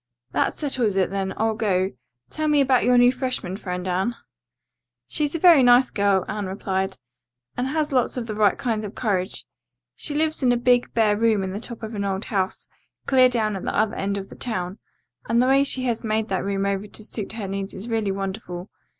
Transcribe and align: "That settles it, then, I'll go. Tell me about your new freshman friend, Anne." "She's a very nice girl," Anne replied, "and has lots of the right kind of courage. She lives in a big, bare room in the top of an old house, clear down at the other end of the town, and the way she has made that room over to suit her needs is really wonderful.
"That 0.31 0.51
settles 0.55 0.95
it, 0.95 1.11
then, 1.11 1.31
I'll 1.37 1.53
go. 1.53 1.91
Tell 2.31 2.47
me 2.47 2.59
about 2.59 2.83
your 2.85 2.97
new 2.97 3.11
freshman 3.11 3.55
friend, 3.55 3.87
Anne." 3.87 4.15
"She's 5.05 5.35
a 5.35 5.37
very 5.37 5.61
nice 5.61 5.91
girl," 5.91 6.25
Anne 6.27 6.47
replied, 6.47 6.97
"and 7.55 7.67
has 7.67 7.91
lots 7.91 8.17
of 8.17 8.25
the 8.25 8.33
right 8.33 8.57
kind 8.57 8.83
of 8.83 8.95
courage. 8.95 9.45
She 9.95 10.15
lives 10.15 10.41
in 10.41 10.51
a 10.51 10.57
big, 10.57 10.91
bare 10.95 11.15
room 11.15 11.43
in 11.43 11.51
the 11.53 11.59
top 11.59 11.83
of 11.83 11.93
an 11.93 12.03
old 12.03 12.25
house, 12.33 12.67
clear 13.05 13.29
down 13.29 13.55
at 13.55 13.61
the 13.61 13.75
other 13.77 13.93
end 13.93 14.17
of 14.17 14.29
the 14.29 14.35
town, 14.35 14.79
and 15.29 15.39
the 15.39 15.45
way 15.45 15.63
she 15.63 15.83
has 15.83 16.03
made 16.03 16.29
that 16.29 16.43
room 16.43 16.65
over 16.65 16.87
to 16.87 17.03
suit 17.03 17.33
her 17.33 17.47
needs 17.47 17.75
is 17.75 17.87
really 17.87 18.11
wonderful. 18.11 18.71